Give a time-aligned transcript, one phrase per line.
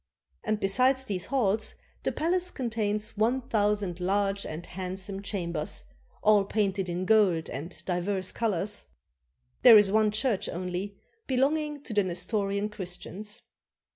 [0.43, 5.83] And besides these halls the palace contains one thousand large and handsome chambers,
[6.23, 8.87] all painted in gold and divers colors....
[9.61, 13.43] There is one church only, belonging to the Nestorian Christians.